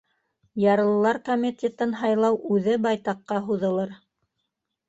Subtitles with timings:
[0.61, 3.95] Ярлылар комитетын һайлау үҙе байтаҡҡа һуҙылыр.